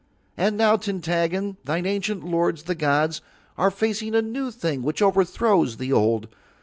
And 0.35 0.57
now, 0.57 0.77
Tintaggon, 0.77 1.57
thine 1.63 1.85
ancient 1.85 2.23
lords, 2.25 2.63
the 2.63 2.73
gods, 2.73 3.21
are 3.55 3.69
facing 3.69 4.15
a 4.15 4.21
new 4.23 4.49
thing 4.49 4.81
which 4.81 4.99
overthrows 4.99 5.77
the 5.77 5.93
old. 5.93 6.27